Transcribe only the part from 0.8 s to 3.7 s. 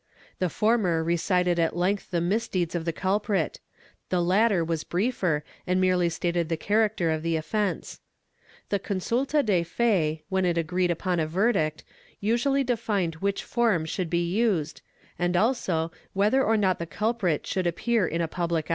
recited at length the misdeeds of the culprit;